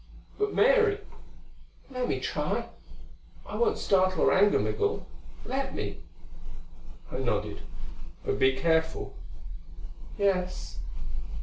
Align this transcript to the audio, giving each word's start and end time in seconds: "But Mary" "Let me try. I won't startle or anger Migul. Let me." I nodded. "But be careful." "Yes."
"But 0.39 0.55
Mary" 0.55 0.97
"Let 1.91 2.09
me 2.09 2.19
try. 2.19 2.69
I 3.45 3.55
won't 3.55 3.77
startle 3.77 4.23
or 4.23 4.33
anger 4.33 4.57
Migul. 4.57 5.05
Let 5.45 5.75
me." 5.75 5.99
I 7.11 7.19
nodded. 7.19 7.61
"But 8.25 8.39
be 8.39 8.53
careful." 8.57 9.13
"Yes." 10.17 10.79